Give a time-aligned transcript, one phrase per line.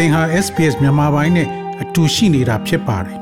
[0.00, 1.48] သင်ဟာ SPS မြန်မာပိုင်းနဲ့
[1.82, 3.18] အတူရှိနေတာဖြစ်ပါတယ်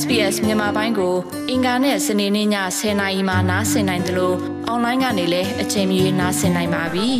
[0.00, 1.14] SBS မြန်မာပိုင်းကို
[1.50, 2.48] အင်ကာနဲ့စနေနေ့ည
[2.78, 4.36] 10:00နာရီမှနားဆင်နိုင်တယ်လို့
[4.66, 7.08] အွန်လိုင်းကနေလည်းအချိန်မီနားဆင်နိုင်ပါပြီ။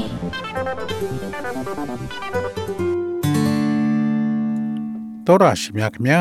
[5.27, 6.21] သောရရှိမြခင်ဗျာ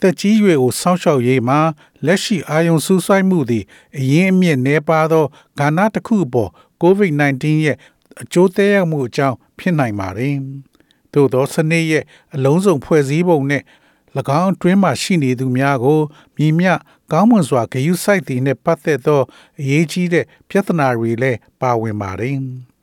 [0.00, 1.58] တက်ကြီးရွယ်ကိုစောင့်ရှောက်ရေးမှာ
[2.06, 3.64] လက်ရှိအာယုံစူးစိုက်မှုသည်
[3.98, 5.24] အရင်းအမြစ်နှဲပါသော
[5.60, 6.50] ကဏ္ဍတစ်ခုအပေါ်
[6.82, 7.76] COVID-19 ရဲ့
[8.22, 10.36] အကျိုးသက်ရောက်မှုအကြောင်းဖြစ်နိုင်ပါတယ်။
[11.14, 13.62] သို့သောစနစ်ရဲ့အလုံးစုံဖွဲ့စည်းပုံနဲ့၎
[14.40, 16.00] င်းအတွင်းမှရှိနေသူများကို
[16.36, 16.68] မြည်မြ
[17.12, 19.22] ကောင်းမွန်စွာဂရုစိုက်သည်နှင့်ပတ်သက်သော
[19.60, 22.36] အရေးကြီးတဲ့ပြဿနာတွေလည်းပါဝင်ပါတယ်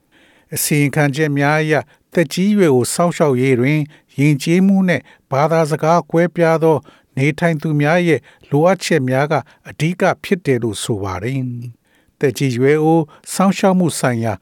[0.54, 1.74] ။အစီရင်ခံချက်များအရ
[2.14, 3.80] တက်ကြီးရွယ်ကိုစောင့်ရှောက်ရေးတွင်
[4.20, 6.78] ယဉ်ကျေးမှုနှင့်ဘာသာစကားကွဲပြားသော
[7.18, 8.20] နေထိုင်သူများရဲ့
[8.50, 9.34] လိုအပ်ချက်များက
[9.70, 11.42] အဓိကဖြစ်တယ်လို့ဆိုပါတယ်။
[12.20, 13.00] တက်ကြီးရွယ်ကို
[13.34, 14.34] စောင့်ရှောက်မှုဆိုင်ရာ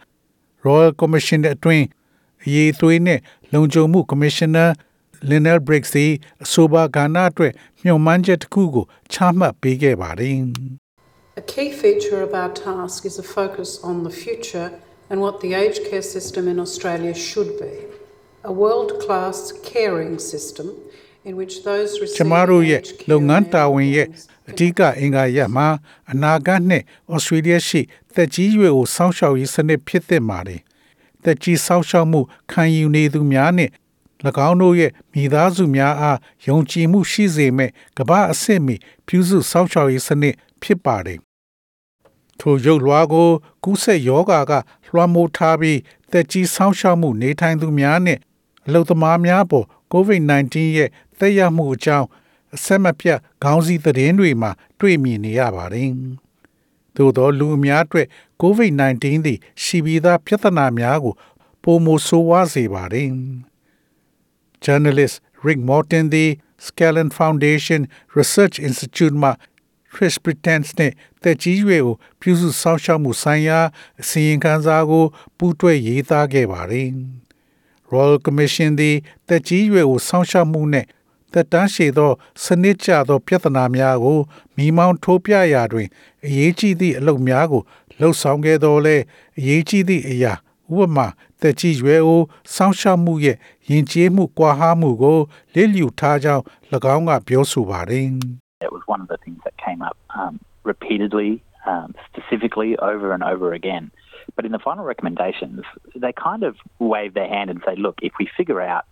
[0.65, 1.85] Royal Commission အတွင်း
[2.45, 3.19] အရေးသွေးနဲ့
[3.53, 4.69] လုံခြုံမှု Commissioner
[5.29, 6.11] Lionel Briggs သည်
[6.43, 10.37] အဆိုပါကဏ္ဍအတွက်မျှော်မှန်းချက်တစ်ခုကိုချမှတ်ပေးခဲ့ပါတယ်။
[11.41, 14.69] A key feature of our task is a focus on the future
[15.09, 17.73] and what the aged care system in Australia should be
[18.51, 19.37] a world class
[19.73, 20.67] caring system
[21.27, 25.67] in which those ကျ receiving မတို့ရဲ့ aged care လုပ်ငန်း and တာ their ဝန်ရဲ့ families အဓိကအင်္ဂါရပ်မှာ
[26.11, 26.83] အနာဂတ်နဲ့
[27.13, 27.81] ဩစတြေးလျရှိ
[28.13, 30.61] သက်ကြီးရွယ်ကိုစောင့်ရှောက်ရေးစနစ်ဖြစ်သင့်ပါတယ်။
[31.25, 33.69] သက်ကြီးစောင့်ရှောက်မှုခံယူနေသူများနဲ့၎
[34.47, 38.75] င်းတို့ရဲ့မိသားစုများအားယုံကြည်မှုရှိစေမဲ့ကမ္ဘာအဆင့်မီ
[39.07, 41.19] ပြုစုစောင့်ရှောက်ရေးစနစ်ဖြစ်ပါတယ်။
[42.39, 43.29] ထိုရုပ်လွှာကို
[43.63, 44.51] ကူးဆက်ယောဂါက
[44.87, 45.79] လွှမ်းမိုးထားပြီး
[46.11, 48.19] သက်ကြီးစောင့်ရှောက်မှုနေထိုင်သူများနဲ့
[48.65, 50.89] အလုပ်သမားများပေါ် COVID-19 ရဲ့
[51.19, 52.07] သက်ရောက်မှုအကြောင်း
[52.55, 55.91] အဆက်မပြတ်ခေါင်းစည်းသတင်းတွေမှာတွေ့မြင်နေရပါတယ်။
[56.95, 58.07] သို့သောလူအများအတွက်
[58.41, 61.13] COVID-19 သည်ရှိပြီးသားပြဿနာများကို
[61.63, 63.09] ပုံမဆိုးဝါးစေပါတယ်။
[64.65, 66.31] journalist Rick Morton သည်
[66.65, 67.81] Scallon Foundation
[68.17, 69.31] Research Institute မှ
[69.93, 70.91] Chris Pretence နဲ့
[71.23, 73.59] တက်ကြီးရွယ်ကိုပြုစုစောင့်ရှောက်မှုဆိုင်ရာ
[74.01, 75.05] အစီရင်ခံစာကို
[75.37, 76.89] ပူးတွဲရေးသားခဲ့ပါတယ်။
[77.91, 78.95] Royal Commission သည်
[79.27, 80.85] တက်ကြီးရွယ်ကိုစောင့်ရှောက်မှုနဲ့
[81.35, 82.11] တက်တန်းရှည်သော
[82.43, 84.19] စနစ်ကျသော ပြဿနာများကို
[84.55, 85.87] မိမောင်းထိုးပြရာတွင်
[86.25, 87.61] အရေးကြီးသည့်အလုပ်များကို
[87.99, 88.97] လှုပ်ဆောင်ခဲ့တော်လဲ
[89.39, 90.33] အရေးကြီးသည့်အရာ
[90.73, 91.07] ဥပမာ
[91.41, 92.21] တက်ကြီးရွယ်ကို
[92.55, 93.37] စောင့်ရှောက်မှုရဲ့
[93.69, 95.19] ယဉ်ကျေးမှုကွာဟမှုကို
[95.53, 96.43] လစ်လျူထားကြောင်း၎
[96.95, 98.05] င်းကပြောဆိုပါတယ်
[98.67, 100.33] It was one of the things that came up um,
[100.71, 101.31] repeatedly,
[101.71, 103.85] um, specifically over and over again.
[104.35, 105.61] But in the final recommendations,
[106.03, 106.53] they kind of
[106.93, 108.85] wave their hand and say, look, if we figure out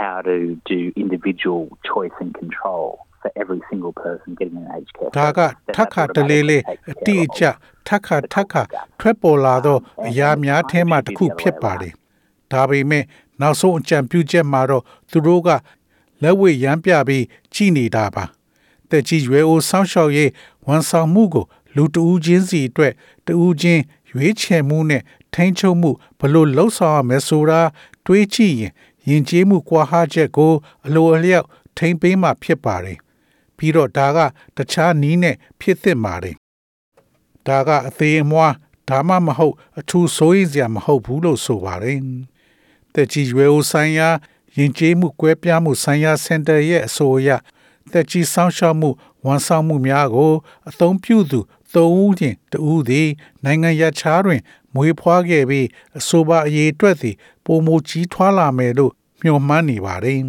[0.00, 0.36] how to
[0.72, 2.86] do individual choice and control
[3.20, 6.90] for every single person getting an aged care ဒါက service, then ထပ်ခါ that's တလေလေ automatically
[6.90, 7.54] အ takes တိအ care ကျ of
[7.88, 8.62] ထပ်ခါထပ်ခါ
[9.00, 11.92] ထွက်ပေါ်လာသောအရာများထဲမှတစ်ခုဖြစ်ပါတယ်
[12.52, 13.04] ဒါပေမဲ့
[13.40, 15.48] နောက်ဆုံးအကြံပြုချက်မှာတော့သူတို့က
[16.22, 18.24] လက်ဝဲရမ်းပြပြီးကြည်နေတာပါ
[18.90, 20.30] တက်ကြီးရွယ်အိုစောင့်ရှောက်ရေး
[20.66, 21.44] ဝန်ဆောင်မှုကို
[21.76, 22.92] လူတဦးချင်းစီအတွက်
[23.26, 25.02] တဦးချင်းရွေးချယ်မှုနဲ့
[25.34, 27.60] ထိန်းချုပ်မှုဘလို့လှုပ်ဆောင်ရမယ်ဆိုတာ
[28.06, 28.72] တွေးကြည့်ရင်
[29.08, 30.52] ယဉ်ကျေးမှုကွာဟချက်ကို
[30.86, 31.46] အလိုအလျောက်
[31.76, 32.98] ထိမ့်ပေးမှဖြစ်ပါတယ်
[33.56, 34.18] ပြီးတော့ဒါက
[34.56, 36.36] တခြားနီးနဲ့ဖြစ်သင့်ပါတယ်
[37.46, 38.54] ဒါကအသေးအမွှား
[38.88, 42.00] ဒါမှမဟုတ်အထူးစိုးရိမ်စရာမဟုတ်ဘူးလို့ဆိုပါတယ်
[42.94, 44.08] တက်ကြီးရွယ်အိုဆိုင်ရာ
[44.56, 47.30] ယဉ်ကျေးမှုကွဲပြားမှုဆိုင်ရာစင်တာရဲ့အဆိုအရ
[47.92, 48.90] တက်ကြီးစောင့်ရှောက်မှု
[49.24, 50.32] ဝန်ဆောင်မှုများကို
[50.68, 51.40] အသုံးပြုသူ
[51.74, 53.08] သုံးဦးချင်းတဦးသည်
[53.44, 54.40] နိုင်ငံရခြားတွင်
[54.74, 55.66] မွေးဖွားခဲ့ပြီး
[55.98, 60.20] အဆိုပါအရေးအတွက်သည်ပုံမကြီးထွားလာမယ်လို့မျှော်မှန်းနေပါတယ်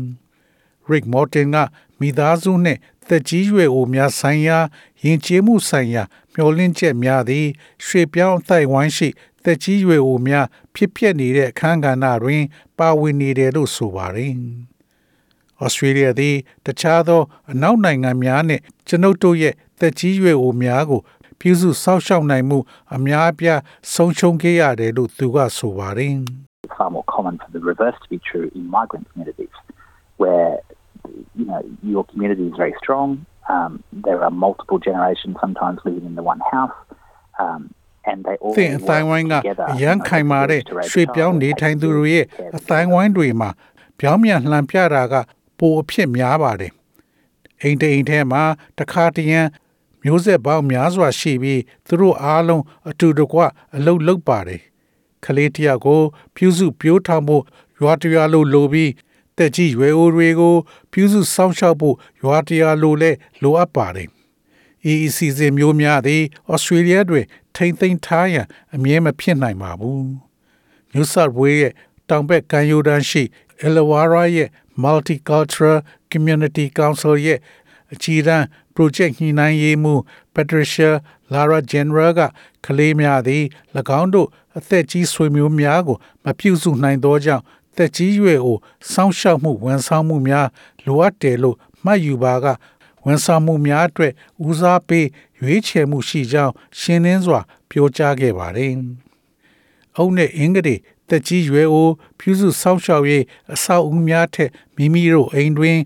[0.92, 1.58] ။Rick Morton က
[2.00, 4.58] မိသားစုနှင့်သက်ကြီးရွယ်အိုများဆိုင်ရာ
[5.04, 7.48] ယဉ်ကျေးမှုဆိုင်ရာမျှော်လင့်ချက်များသည်
[7.86, 9.10] ရွှေပြောင်းအသိုက်ဝိုင်းရှိ
[9.44, 12.44] သက်ကြီးရွယ်အိုများဖြစ်ပျက်နေတဲ့အခန်းကဏ္ဍတွင်
[12.78, 14.34] ပါဝင်နေတယ်လို့ဆိုပါတယ်။
[15.66, 17.22] Australia သည် တခြားသော
[17.52, 21.02] အနောက်နိုင်ငံများနှင့်ကျွန်ုပ်တို့ရဲ့သက်ကြီးရွယ်အိုများကို
[21.44, 22.58] ပြုစုစောင့်ရှောက်နိုင်မှု
[22.96, 23.60] အများအပြား
[23.94, 26.16] ဆုံးရှုံးခဲ့ရတယ်လို့သူကဆိုပါတယ်
[26.66, 29.56] It's far more common for the reverse to be true in migrant communities,
[30.22, 30.52] where
[31.40, 31.62] you know
[31.94, 33.10] your community is very strong.
[33.56, 33.72] Um,
[34.08, 36.78] there are multiple generations sometimes living in the one house,
[37.44, 37.62] um,
[38.10, 41.42] and they all သင်အတိုင်းဝိုင်းက work together, အရန် you know, ခိုင်မာတဲ့ to raise a ရွှေပြောင်း child,
[41.42, 43.50] နေ take ထိုင်သူတွေရဲ့ care of အတိုင်းဝိုင်းတွေမှာ
[44.00, 45.14] ပြောင်းပြန်လှန်ပြတာက
[45.60, 46.72] ပိုအဖြစ်များပါတယ်
[47.62, 48.44] အိမ်တအိမ်ထဲမှာ
[48.80, 49.42] တခါတရံ
[50.04, 53.40] မျိုးဆက်ပေါင်းများစွာရှိပြီးသူတို့အားလုံးအတူတကွ
[53.76, 54.62] အလုတ်လုတ်ပါတယ်
[55.26, 56.02] ခလေးတယောက်ကို
[56.36, 57.44] ပြုစုပြိုးထောင်ဖို့
[57.80, 58.92] ရွာတရွာလိုလိုပြီး
[59.38, 60.56] တက်ကြီးရွယ်အိုတွေကို
[60.92, 63.12] ပြုစုစောင့်ရှောက်ဖို့ရွာတရွာလိုလဲ
[63.42, 64.10] လိုအပ်ပါတယ်
[64.92, 67.26] EEC စင်မျိုးများသည်ဩစတြေးလျတွင်
[67.56, 70.08] ထိမ့်သိမ်းထားရန်အမြဲမဖြစ်နိုင်ပါဘူး။
[70.94, 71.74] New South Wales ရဲ့
[72.10, 73.24] တောင်ဘက်ကမ်းရိုးတန်းရှိ
[73.66, 74.50] Illawarra ရဲ့
[74.84, 75.78] Multicultural
[76.12, 77.40] Community Council ရဲ့
[77.94, 80.00] အကြီးတန်း project ညှိနှိုင်းရေးမှူး
[80.36, 80.92] Patricia
[81.34, 82.22] Lara General က
[82.66, 83.44] ကလေးများသည်၎
[84.00, 84.28] င်းတို့
[84.58, 87.44] အသက်ကြီးဆွေမျိုးများကို မပြုစုနိုင်သောကြောင့်
[87.76, 88.58] သက်ကြီးရွယ်ကို
[88.92, 90.48] စောင့်ရှောက်မှုဝန်ဆောင်မှုများ
[90.86, 92.46] လိုအပ်တယ်လို့မှတ်ယူပါက
[93.06, 94.14] ဝန်ဆောင်မှုများအတွက်
[94.46, 95.08] ဦးစားပေး
[95.40, 97.40] ရွေးချယ်မှုရှိကြောင်းရှင်းလင်းစွာ
[97.70, 98.74] ပြောကြားခဲ့ပါတယ်။
[99.98, 101.90] အုပ်နဲ့အင်္ဂလိပ်တက်ကြီးရွယ်အို
[102.20, 103.24] ပြုစုစောင့်ရှောက်ရေး
[103.54, 105.78] အဆောက်အဦများထက်မိမိတို့အိမ်တွင်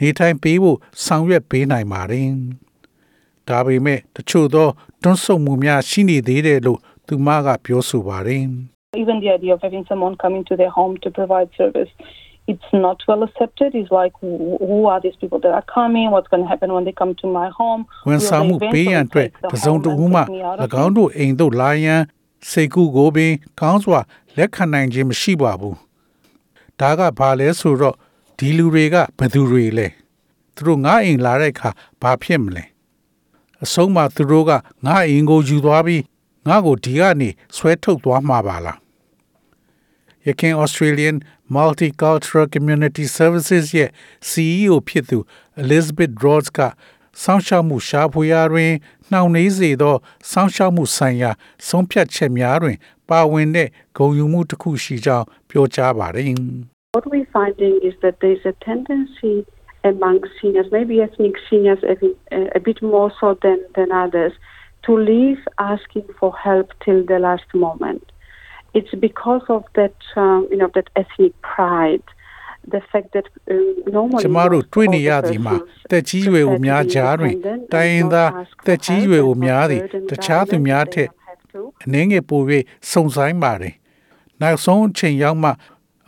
[0.00, 2.28] နေထိုင်ပေးဖို့ဆောင်ရွက်ပေးနိုင်ပါတယ်။
[3.48, 4.68] ဒါပေမဲ့တချို့သော
[5.02, 8.44] တွန်းဆုတ်မှုများရှိနေသေးတယ်လို့သူမကပြောဆိုပါတယ်။
[9.02, 11.92] even the idea of having someone coming to their home to provide service
[12.52, 14.30] it's not well accepted it's like who,
[14.68, 17.26] who are these people that are coming what's going to happen when they come to
[17.38, 20.20] my home ဝန်ဆောင်မှုပေးရန်အတွက်တစုံတဦးမှ၎
[20.84, 22.00] င်းတို့အိမ်သို့လာရန်
[22.50, 24.00] စိတ်ကူးကိုပင်ကောင်းစွာ
[24.36, 25.76] လက်ခံနိုင်ခြင်းမရှိပါဘူး
[26.80, 27.96] ဒါကဘာလဲဆိုတော့
[28.38, 29.86] ဒီလူတွေကဘယ်သူတွေလဲ
[30.54, 31.70] သူတို့ငါအိမ်လာတဲ့အခါ
[32.02, 32.64] ဘာဖြစ်မလဲ
[33.64, 34.50] အဆုံးမှာသူတို့က
[34.86, 36.02] ငါအိမ်ကိုယူသွားပြီး
[36.48, 38.78] ငါကိုဒီကနေဆွဲထုတ်သွားမှာပါလား
[40.26, 41.16] ရခင် Australian
[41.54, 43.90] Multicultural Community Services ရဲ့
[44.30, 45.18] CEO ဖြစ်သူ
[45.62, 46.60] Elizabeth Rhodes က
[47.22, 48.72] စောင့်ရှောက်မှုရှာဖွေရာတွင်
[49.10, 49.96] နှောင့်နှေးစေသော
[50.30, 51.30] စောင့်ရှောက်မှုဆိုင်ရာ
[51.68, 52.76] ဆုံးဖြတ်ချက်များတွင်
[53.08, 56.26] ပါဝင်တဲ့ဂုဏ်ယူမှုတစ်ခုရှိကြောင်းပြောကြားပါတယ်
[56.93, 59.45] What we're finding is that there's a tendency
[59.83, 62.17] among seniors, maybe ethnic seniors a bit,
[62.55, 64.33] a bit more so than, than others,
[64.83, 68.03] to leave asking for help till the last moment.
[68.73, 72.03] It's because of that, um, you know, that ethnic pride.
[72.67, 75.55] The fact that um, normally ကျမတို့တွေ့နေရသည်မှာ
[75.91, 77.35] တက်ကြီးရွယ်ကိုများကြားတွင်
[77.73, 78.31] တိုင်းရင်းသား
[78.67, 81.09] တက်ကြီးရွယ်ကိုများသည်တခြားသူများထက်
[81.83, 82.41] အနည်းငယ်ပို၍
[82.91, 83.73] စုံဆိုင်ပါတယ်။
[84.41, 85.49] နောက်ဆုံးအချိန်ရောက်မှ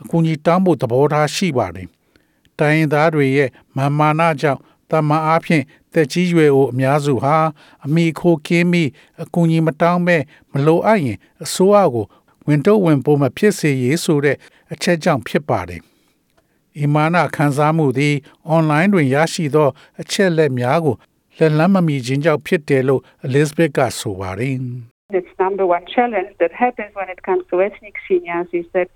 [0.01, 1.87] အကူအညီတောင်းဖို့သဘောထားရှိပါတယ်။
[2.59, 4.59] တိုင်းရင်းသားတွေရဲ့မာမာနကြောင့်
[4.91, 5.63] တမန်အားဖြင့်
[5.93, 7.35] တက်ကြီးရွယ်ကိုအများစုဟာ
[7.85, 8.89] အမိခိုကင်းပြီး
[9.23, 10.21] အကူအညီမတောင်းမဲ့
[10.51, 12.05] မလိုအပ်ရင်အစိုးရကို
[12.47, 14.37] ဝင်တော့ဝင်ပို့မဖြစ်စေရေးဆိုတဲ့
[14.73, 15.81] အချက်ကြောင့်ဖြစ်ပါတယ်။
[16.79, 18.15] အီမာနာခန်းစားမှုသည်
[18.47, 19.69] အွန်လိုင်းတွင်ရရှိသော
[20.01, 20.95] အချက်လက်များကို
[21.37, 24.55] လက်လန်းမမီခြင်းကြောင့်ဖြစ်တယ်လို့ Elizabeth ကဆိုပါတယ်
[25.17, 28.89] This number one challenge that happens when it comes to ethnic seniors is that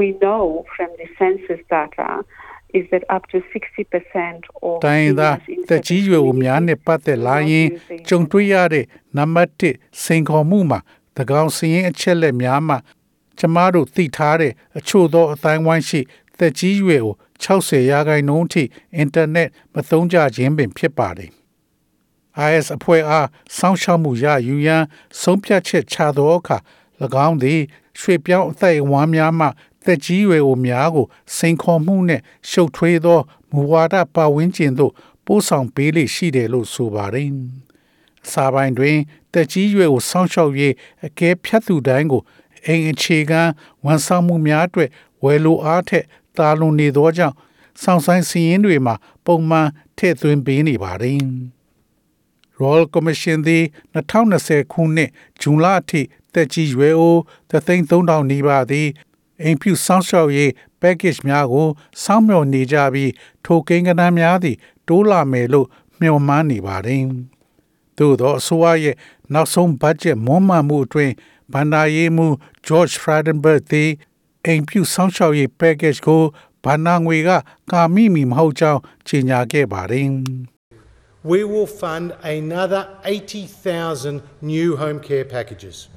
[0.00, 0.42] we know
[0.74, 2.08] from the census data
[2.78, 7.68] is that up to 60% of တိုင်းသား seniors in တက်ကြီးရွယ်ကိုများနဲ့ပတ်သက်လာရင်
[8.08, 8.84] ကြုံတွေ့ရတဲ့
[9.16, 10.80] နံပါတ်1စိန်ခေါ်မှုမှာ
[11.16, 12.78] သကောင်စရင်အချက်လက်များမှာ
[13.38, 16.00] ကျမတို့သိထားတဲ့အချို့သောအတိုင်းဝိုင်းရှိ
[16.38, 18.62] သက်ကြီးရွယ်ကို60ရာခိုင်နှုန်းထိ
[18.96, 21.30] အင်တာနက်မသုံးကြခြင်းပင်ဖြစ်ပါတယ်။
[22.50, 24.84] IS အဖွဲ့အားစောင့်ရှောက်မှုရယူရန်
[25.20, 26.56] ဆုံးဖြတ်ချက်ချသောအခါ၎
[27.26, 27.60] င်းသည်
[28.00, 29.46] ရွှေပြောင်းအသက်အဝမ်းများမှ
[29.84, 31.06] သက်ကြီးရွယ်အိုများကို
[31.36, 33.20] စိန်ခေါ်မှုနှင့်ရှုပ်ထွေးသော
[33.52, 34.92] မူဝါဒပါဝင်ခြင်းသို့
[35.26, 37.30] ပို့ဆောင်ပေးလေရှိတယ်လို့ဆိုပါတယ်။
[38.30, 38.96] စာပိုင်းတွင်
[39.32, 40.74] တက်ကြီးရွယ်ကိုစောင့်ရှောက်ရေး
[41.06, 42.22] အကဲဖြတ်သူတိုင်းကို
[42.66, 43.42] အိမ်အခြေခံ
[43.84, 44.90] ဝန်ဆောင်မှုများအတွက်
[45.24, 46.04] ဝယ်လိုအားထက်
[46.36, 47.34] တာလွန်နေသောကြောင့်
[47.82, 48.94] စောင့်ဆိုင်စီရင်တွေမှာ
[49.24, 51.20] ပုံမှန်ထည့်သွင်းပေးနေပါတယ်။
[52.60, 53.64] Royal Commission သည်
[53.94, 55.10] 2020ခုနှစ်
[55.40, 56.00] ဇွန်လအထိ
[56.34, 57.16] တက်ကြီးရွယ်အို
[57.50, 58.88] 3300နီးပါးသည်
[59.42, 60.50] အိမ်ဖြူစောင့်ရှောက်ရေး
[60.80, 61.68] package များကို
[62.02, 63.12] စောင့်မျှော်နေကြပြီး
[63.44, 64.56] ထိုကိန်းဂဏန်းများသည်
[64.88, 65.66] တိုးလာမယ်လို့
[66.00, 67.02] မျှော်မှန်းနေပါတယ်။
[67.98, 68.96] သို့သောအစိုးရရဲ့
[69.32, 71.14] နောက်ဆုံးဘတ်ဂျက်မွမ်းမံမှုအတွင်း
[71.52, 72.34] ဘဏ္ဍာရေးမှူး
[72.66, 73.90] George Frydenberg သည်
[74.44, 76.22] အိမ်ဖြူစောင့်ရှောက်ရေး package ကို
[76.64, 77.30] ဘဏ္ဍာငွေက
[77.72, 80.10] ကာမိမီမဟုတ်ကြောင်းကြေညာခဲ့ပါတယ်။
[81.25, 85.87] we will fund another 80,000 new home care packages,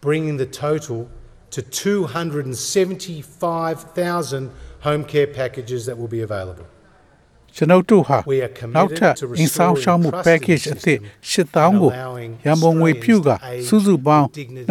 [0.00, 1.08] bringing the total
[1.50, 6.66] to 275,000 home care packages that will be available.
[7.56, 10.98] ကျွန်ုပ်တို့ဟာ We are committed နောက်ထပ် to အင်ဆောင်ရှောင်းမှု restoring trust in package the အသစ်
[11.32, 14.66] system 8000ကို and allowing ရန်ပုံငွေဖြူက Australians to စုစုပေါင်း age with dignity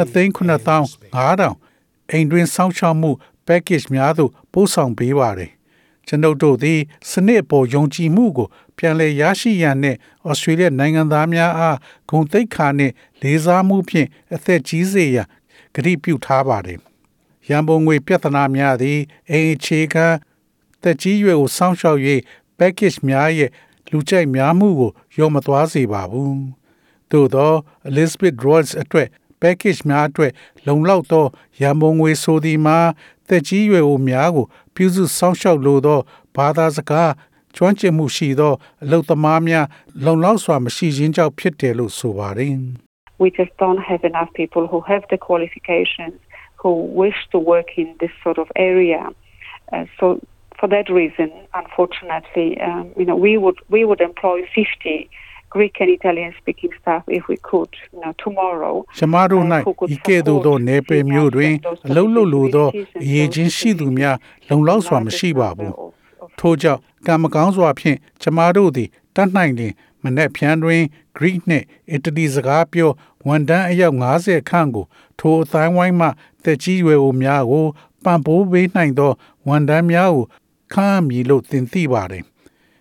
[1.17, 3.11] 2,900အိမ်တွင်စောင့်ရှောက်မှု
[3.47, 5.51] package များသို့ပို့ဆောင်ပေးပါတယ်။
[6.10, 9.98] ကျွန်ုပ်တို့သည် စနစ်ပေါ်ယုံကြည်မှုကို ပြန်လည်ရရှိရန်နှင့်
[10.28, 15.26] ဩစတြေးလျနိုင်ငံသားများအားဂုဏ်သိက္ခာနှင့် လေးစားမှုဖြင့်အသက်ကြီးစေရန်
[15.74, 16.78] ကတိပြုထားပါတယ်။
[17.48, 18.98] ရန်ပုံငွေပြဿနာများသည်
[19.30, 20.06] အိမ်အခြေခံ
[20.82, 22.00] တက်ကြီးရွယ်ကိုစောင့်ရှောက်၍
[22.58, 23.50] package များရဲ့
[23.90, 26.38] လူကြိုက်များမှုကိုရောမသွားစေပါဘူး။
[27.10, 27.52] သို့သော
[27.88, 29.08] Elizabeth Royce အတွက်
[29.41, 30.31] package များအတွက်
[30.67, 31.25] လုံလောက်သော
[31.61, 32.77] ရန်ပုံငွေဆိုသည်မှာ
[33.29, 35.99] တက်ကြီးရွယ်အိုများကိုပြုစုစောင့်ရှောက်လိုသော
[36.35, 37.11] ဘာသာစကား
[37.55, 38.53] ကျွမ်းကျင်မှုရှိသော
[38.83, 39.65] အလုပ်သမားများ
[40.05, 42.55] လုံလောက်စွာမရှိခြင်းကြောင့်ဖြစ်တယ်လို့ဆိုပါတယ်။
[43.23, 46.17] we just don't have enough people who have the qualifications
[46.61, 49.01] who wish to work in this sort of area
[49.71, 50.19] Uh, so
[50.59, 55.09] for that reason, unfortunately, um, you know, we would we would employ 50
[55.54, 58.74] Greek and Italian speaking staff if we could, you know, tomorrow.
[58.98, 59.44] ရှမတို့၌
[59.94, 61.54] ဤကဲ့သို့သောနေပယ်မျိုးတွင်
[61.88, 62.68] အလုံးလုံးလိုသော
[63.04, 64.16] အရေးချင်းရှိသူများ
[64.48, 65.74] လုံလောက်စွာမရှိပါဘူး
[66.38, 70.82] ထို့ကြောင့်ကံမကောင်းစွာဖြင့်ကျမတို့သည်တတ်နိုင်လျင်မနေ့ဖြန်တွင်
[71.16, 71.64] Greek နှင့်
[71.96, 72.90] Italy စကားပြော
[73.26, 74.84] ဝန်တန်းအယောက်90ခန့်ကို
[75.18, 76.08] ထိုအတိုင်းဝိုင်းမှ
[76.44, 77.66] တက်ကြီးရွယ်အိုများကို
[78.04, 79.12] ပံ့ပိုးပေးနိုင်သော
[79.48, 80.24] ဝန်တန်းများကို
[80.72, 82.24] ခန့်အပ်မည်လို့သင်သိပါတယ်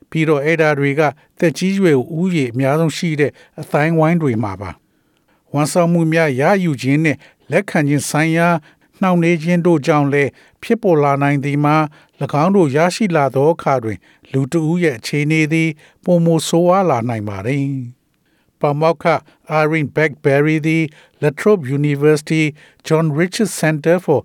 [0.09, 1.01] ပြီးတော့အဲ့ဒါတွေက
[1.39, 4.71] တက်ကြီးရွယ်အိုဦးရေအများဆုံးရှိတဲ့အတိုင်းဝိုင်းတွေမှာပါ
[5.53, 7.19] ဝန်ဆောင်မှုများရယူခြင်းနှင့်
[7.51, 8.47] လက်ခံခြင်းဆိုင်ရာ
[9.01, 10.29] နှောင့်နှေးခြင်းတို့ကြောင့်လည်း
[10.63, 11.75] ဖြစ်ပေါ်လာနိုင်သည်မှာ၎
[12.43, 13.97] င်းတို့ရရှိလာသောအခါတွင်
[14.31, 15.69] လူတဦးရဲ့အခြေအနေသည်
[16.03, 17.67] ပုံမဆိုးဝါးလာနိုင်ပါသည်။
[18.59, 19.05] ပမောက္ခ
[19.61, 20.83] Irene Beckberry သည်
[21.21, 22.43] La Trobe University
[22.87, 24.19] John Richards Center for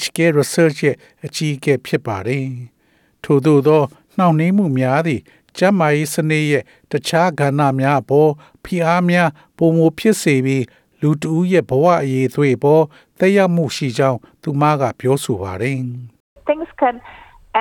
[0.00, 2.46] HK Research ရဲ့အကြီးအကဲဖြစ်ပါတယ်။
[3.24, 3.82] ထို့သောသော
[4.18, 5.20] နှောင့်နှေးမှုများသည်
[5.58, 8.30] ကျန်းမာရေးစနစ်ရဲ့တခြားကဏ္ဍများအပေါ်
[8.64, 9.28] ဖိအားများ
[9.58, 10.64] ပုံမဖြစ်စေပြီး
[11.00, 12.84] လူတဦးရဲ့ဘဝအရေးသွေးပေါ်
[13.18, 15.78] တက်ရောက်မှုရှိကြောင်းသူမကပြောဆိုပါတယ်။
[16.48, 16.96] things can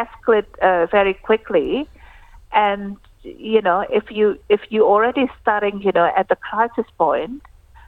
[0.02, 1.68] escalate uh, very quickly
[2.68, 2.98] and
[3.54, 7.34] you know if you if you already starting you know at the crisis point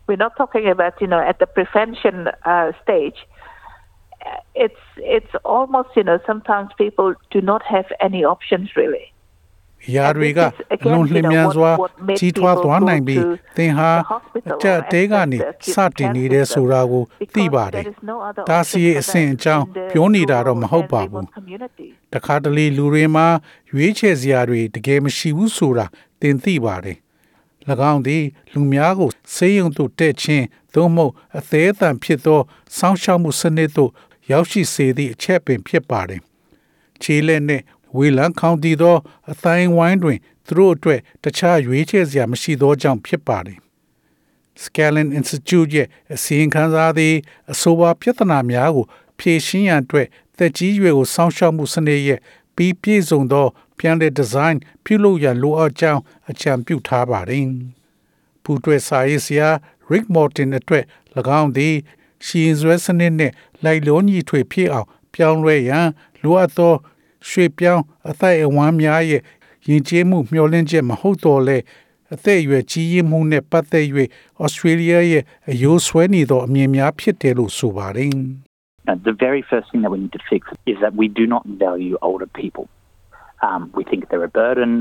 [0.07, 2.15] we're not talking about you know at the prevention
[2.51, 3.34] uh, stage uh,
[4.65, 4.83] it's
[5.17, 9.05] it's almost you know sometimes people do not have any options really
[9.95, 10.39] ရာတွေက
[10.73, 11.71] အလွန်လျင်မြန်စွာ
[12.19, 13.23] ကြီးထွားသွားနိုင်ပြီး
[13.57, 13.91] သင်ဟာ
[14.49, 15.37] အကြက်အသေးကနေ
[15.73, 17.03] စတင်နေတဲ့ဆိုတာကို
[17.35, 17.83] သိပါတယ်။
[18.49, 21.25] ဒါစီရဲ့အဆင့်အကြောင်းပြောနေတာတော့မဟုတ်ပါဘူး။
[22.13, 23.27] တခါတလေလူတွေမှာ
[23.71, 25.85] ရွေးချယ်စရာတွေတကယ်မရှိဘူးဆိုတာ
[26.21, 26.97] သင်သိပါတယ်။၎
[27.91, 32.39] င်းသည်လူများကိုဆေးရုံသို့တက်ခြင်းသို့မဟုတ်အသေးအတန်ဖြစ်သော
[32.77, 33.91] စောင့်ရှောက်မှုစနစ်သို့
[34.31, 36.21] ရောက်ရှိစေသည့်အချက်ပင်ဖြစ်ပါတယ်။
[37.01, 37.61] ခြေလက်နဲ့
[37.97, 38.97] ဝေလန်ကောင်တီသော
[39.31, 43.59] အတိုင်းဝိုင်းတွင်သူတို့အတွက်တခြားရွေးချယ်စရာမရှိသောကြောင့်ဖြစ်ပါတယ်။
[44.63, 47.15] Scalen Institute ရဲ့အစီရင်ခံစာသည်
[47.51, 48.85] အဆိုပါပြဿနာများကို
[49.19, 52.19] ဖြေရှင်းရန်အတွက်သက်ကြီးရွယ်ကိုစောင့်ရှောက်မှုစနစ်ရဲ့
[52.55, 53.47] ပြီးပြည့်စုံသော
[53.79, 57.45] ပြန်လည်ဒီဇိုင်းပြုလုပ်ရန်လိုအပ်ကြောင်းအကြံပြုထားပါတယ်။
[58.43, 59.49] ပူတွဲစာရေးဆရာ
[59.91, 60.83] Rick Morton အတွက်၎
[61.39, 61.75] င်းသည်
[62.25, 63.31] ရှင်းဆွဲစနစ်နဲ့
[63.63, 65.87] လိုက်လုံးညီထွေဖြစ်အောင် ပြောင်းလဲရန်
[66.23, 66.73] လိုအပ်သော
[67.29, 69.21] ရွှေပြောင်းအသက်အဝမ်းများရဲ့
[69.67, 71.57] ယဉ်ကျေးမှုမျှော်လင့်ချက်မဟုတ်တော့လဲ
[72.13, 73.85] အသက်အရွယ်ကြီးရင်းမှုနဲ့ပတ်သက်၍
[74.41, 78.15] ဩစတြေးလျရဲ့အယိုးဆွဲနေသောအမြင်များဖြစ်တယ်လို့ဆိုပါတယ်
[78.87, 81.43] Uh, the very first thing that we need to fix is that we do not
[81.65, 82.65] value older people.
[83.41, 84.71] Um, we think they're a burden.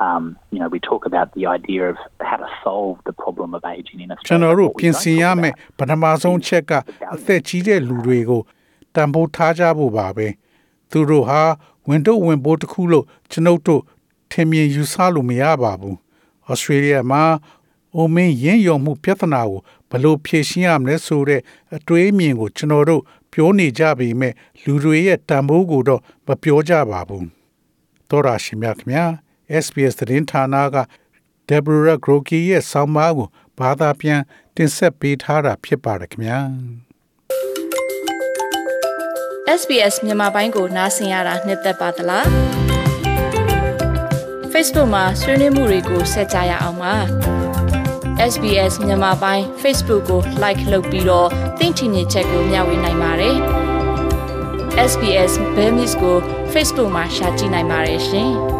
[0.00, 1.96] Um, you know, we talk about the idea of
[2.30, 4.44] how to solve the problem of aging in ကျွန် Australia.
[4.44, 6.72] တော်တို့ What we ပြင် don't ဆင်ရ talk မယ့် about ပထမဆုံးချက်က
[7.14, 8.42] အသက်ကြီးတဲ့လူတွေကို
[8.94, 10.28] တန်ဖိုးထားကြဖို့ပါပဲ
[10.90, 11.42] သူတို့ဟာ
[11.88, 13.82] ဝင်တော့ဝင်ပိုးတစ်ခုလို့ကျွန်ုပ်တို့
[14.30, 15.96] ထင်မြင်ယူဆလို့မရပါဘူး
[16.48, 17.22] ဩစတြေးလျမှာ
[17.94, 19.60] အိုမင်းရင်းယုံမှုပြဿနာကို
[19.90, 21.40] ဘယ်လိုဖြေရှင်းရမလဲဆိုတဲ့
[21.76, 24.34] အတွေးအမြင်ကိုကျွန်တော်တို့ပြောနေကြပေမဲ့
[24.64, 27.26] လူတွေရဲ့တန်ဖိုးကိုတော့မပြောကြပါဘူး
[28.10, 29.04] တော်ရရှိမြခင်ဗျာ
[29.64, 30.76] SBS သတင်းဌာနက
[31.50, 33.28] Deborah Groki ရဲ့ဆောင်းပါးကို
[33.58, 34.20] ဘာသာပြန်
[34.56, 36.38] တင်ဆက်ပေးထားတာဖြစ်ပါတယ်ခင်ဗျာ
[39.60, 42.26] SBS မြန်မာပိုင်းကိုနားဆင်ရတာနှစ်သက်ပါတလား
[44.52, 46.94] Facebook မှာဆွေးနွေးမှုတွေကိုဆက်ကြရအောင်ပါ
[48.32, 51.28] SBS မြန်မာပိုင်း Facebook ကို like လုပ်ပြီးတော့
[51.58, 53.36] သင်ချင်တဲ့ချက်ကိုမျှဝေနိုင်ပါတယ်
[54.90, 56.16] SBS Bemis ကို
[56.52, 58.59] Facebook မှာ share ကြည့်နိုင်ပါတယ်ရှင်